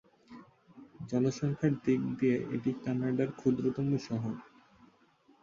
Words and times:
জনসংখ্যার 1.09 1.73
দিক 1.83 2.01
দিয়ে 2.17 2.37
এটি 2.55 2.71
কানাডার 2.83 3.29
ক্ষুদ্রতম 3.37 3.87
শহর। 4.07 4.33